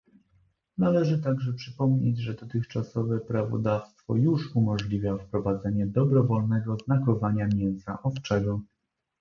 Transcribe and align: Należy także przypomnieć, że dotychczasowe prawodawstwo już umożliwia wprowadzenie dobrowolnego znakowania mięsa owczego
Należy 0.77 1.19
także 1.19 1.53
przypomnieć, 1.53 2.17
że 2.19 2.33
dotychczasowe 2.33 3.19
prawodawstwo 3.19 4.15
już 4.15 4.55
umożliwia 4.55 5.17
wprowadzenie 5.17 5.87
dobrowolnego 5.87 6.77
znakowania 6.85 7.47
mięsa 7.55 7.97
owczego 8.03 8.61